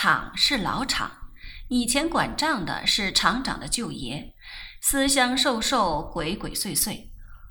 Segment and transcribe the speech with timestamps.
[0.00, 1.10] 厂是老厂，
[1.66, 4.32] 以前管账的是厂长的舅爷，
[4.80, 7.08] 思乡瘦瘦，鬼鬼祟祟。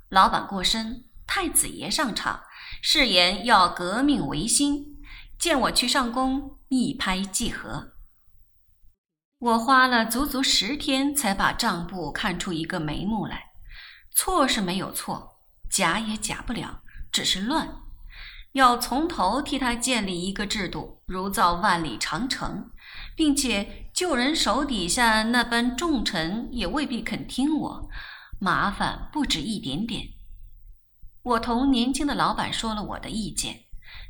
[0.08, 2.44] 老板过身，太子爷上场，
[2.80, 4.96] 誓言要革命维新，
[5.38, 7.92] 见我去上工，一拍即合。
[9.40, 13.50] 我花了足足十天才把账簿看出一个眉目来，
[14.16, 16.80] 错是没有错，假也假不了，
[17.12, 17.82] 只是乱。
[18.58, 22.68] 要从头替他建立一个制度，如造万里长城，
[23.14, 27.88] 并且旧人手底下那般重臣也未必肯听我，
[28.40, 30.08] 麻烦不止一点点。
[31.22, 33.60] 我同年轻的老板说了我的意见，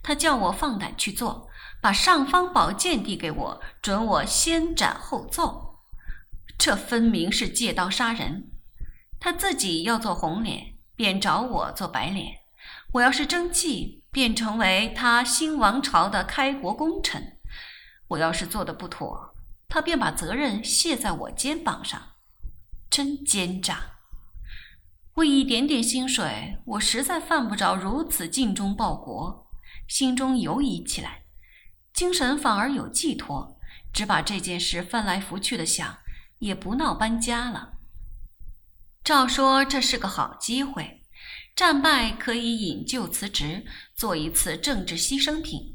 [0.03, 1.51] 他叫我放胆去做，
[1.83, 5.81] 把尚方宝剑递给我，准我先斩后奏。
[6.57, 8.51] 这分明是借刀杀人。
[9.21, 12.39] 他自己要做红脸，便找我做白脸。
[12.95, 14.05] 我要是争气。
[14.19, 17.39] 便成为他新王朝的开国功臣。
[18.09, 19.33] 我要是做的不妥，
[19.69, 22.03] 他便把责任卸在我肩膀上，
[22.91, 23.93] 真奸诈！
[25.15, 29.47] 为一点点薪水，我实在犯不着如此尽忠报国。
[29.87, 31.23] 心中犹疑起来，
[31.93, 33.57] 精神反而有寄托，
[33.93, 35.97] 只把这件事翻来覆去的想，
[36.41, 37.75] 也不闹搬家了。
[39.05, 40.98] 照说这是个好机会。
[41.59, 45.75] 战败可以引咎辞职，做一次政治牺牲品。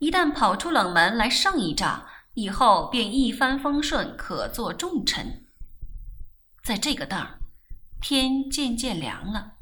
[0.00, 5.44] 一旦跑出冷门来胜一仗，以后便一帆风顺，可做重臣。
[6.64, 7.38] 在这个当儿，
[8.02, 9.52] 天渐渐凉了，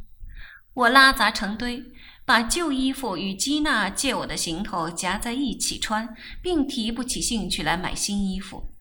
[0.72, 1.84] 我拉杂成堆，
[2.24, 8.72] 把旧衣服与基娜借我的行头夹在一起穿，并提不起兴趣来买新衣服。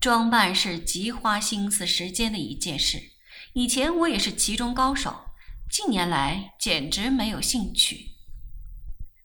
[0.00, 3.00] 装扮是极花心思时间的一件事，
[3.52, 5.25] 以前我也是其中高手。
[5.68, 8.12] 近年来简直没有兴趣。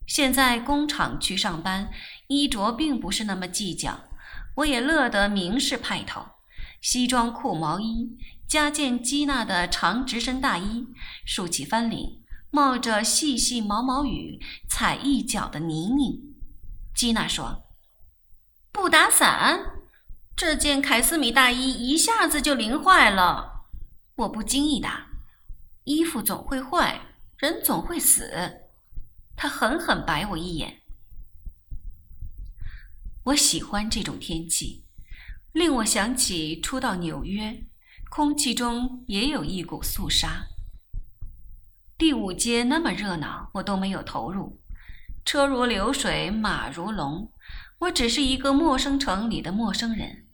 [0.07, 1.91] 现在工厂去上班，
[2.27, 4.09] 衣着并不是那么计较，
[4.55, 6.25] 我也乐得明示派头。
[6.81, 8.17] 西装裤、毛衣，
[8.47, 10.87] 加件基娜的长直身大衣，
[11.25, 16.35] 竖起翻领，冒着细细毛毛雨，踩一脚的泥泞。
[16.95, 17.67] 基娜说
[18.73, 19.83] ：“不打伞，
[20.35, 23.67] 这件凯斯米大衣一下子就淋坏了。”
[24.17, 25.10] 我不经意答。
[25.83, 27.01] 衣服总会坏，
[27.37, 28.31] 人总会死。
[29.35, 30.81] 他狠狠白我一眼。
[33.23, 34.85] 我喜欢这种天气，
[35.51, 37.63] 令我想起初到纽约，
[38.09, 40.47] 空气中也有一股肃杀。
[41.97, 44.59] 第五街那么热闹，我都没有投入。
[45.25, 47.31] 车如流水，马如龙，
[47.79, 50.27] 我只是一个陌生城里的陌生人。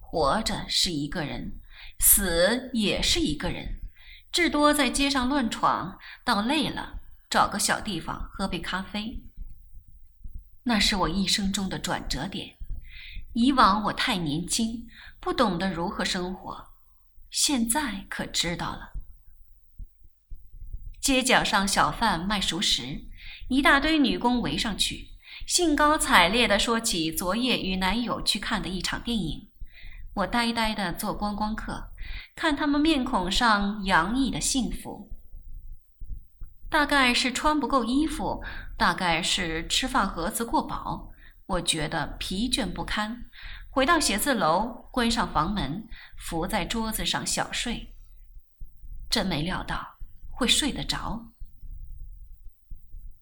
[0.00, 1.58] 活着是一个人，
[1.98, 3.80] 死也是一个人。
[4.34, 6.98] 至多在街上乱闯，到累了
[7.30, 9.22] 找个小地方喝杯咖啡。
[10.64, 12.56] 那是我一生中的转折点。
[13.34, 14.88] 以往我太年轻，
[15.20, 16.66] 不懂得如何生活，
[17.30, 18.94] 现在可知道了。
[21.00, 23.04] 街角上小贩卖熟食，
[23.48, 25.10] 一大堆女工围上去，
[25.46, 29.48] 兴高采烈地说起昨夜与男友去看的一场电影。
[30.14, 31.90] 我呆呆的做观光客。
[32.36, 35.10] 看他们面孔上洋溢的幸福，
[36.68, 38.44] 大概是穿不够衣服，
[38.76, 41.12] 大概是吃饭盒子过饱。
[41.46, 43.24] 我觉得疲倦不堪，
[43.70, 45.86] 回到写字楼，关上房门，
[46.18, 47.94] 伏在桌子上小睡。
[49.08, 49.96] 真没料到
[50.30, 51.32] 会睡得着。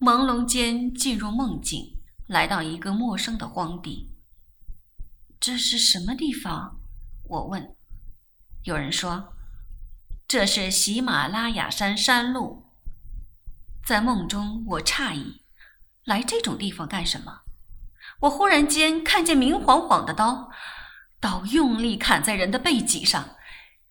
[0.01, 4.17] 朦胧间进入梦境，来到一个陌生的荒地。
[5.39, 6.81] 这是什么地方？
[7.25, 7.75] 我问。
[8.65, 9.35] 有人说，
[10.29, 12.71] 这是喜马拉雅山山路。
[13.85, 15.43] 在梦中，我诧异，
[16.05, 17.41] 来这种地方干什么？
[18.21, 20.51] 我忽然间看见明晃晃的刀，
[21.19, 23.37] 刀用力砍在人的背脊上，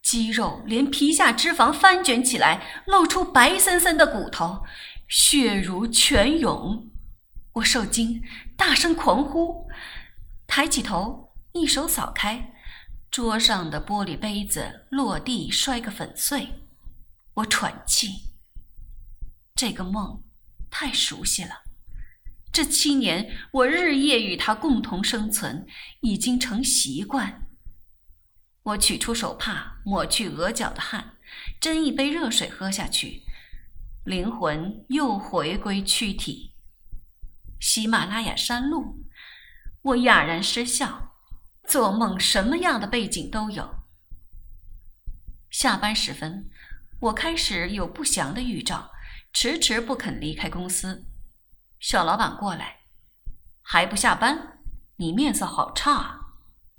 [0.01, 4.63] 肌肉连皮下脂肪翻卷起来，露出白森森的骨头，
[5.09, 6.89] 血如泉涌。
[7.55, 8.23] 我受惊，
[8.55, 9.67] 大声狂呼，
[10.47, 12.53] 抬起头，一手扫开。
[13.11, 16.47] 桌上的玻璃杯子落地摔个粉碎，
[17.34, 18.29] 我喘气。
[19.53, 20.23] 这个梦
[20.69, 21.63] 太熟悉了，
[22.53, 25.67] 这七年我日夜与他共同生存，
[25.99, 27.49] 已经成习惯。
[28.63, 31.17] 我取出手帕抹去额角的汗，
[31.59, 33.23] 斟一杯热水喝下去，
[34.05, 36.53] 灵魂又回归躯体。
[37.59, 39.03] 喜马拉雅山路，
[39.81, 41.10] 我哑然失笑。
[41.72, 43.76] 做梦什么样的背景都有。
[45.50, 46.50] 下班时分，
[47.00, 48.91] 我开始有不祥的预兆，
[49.32, 51.06] 迟迟不肯离开公司。
[51.79, 52.82] 小老板过来，
[53.62, 54.59] 还不下班？
[54.97, 56.21] 你面色好差啊。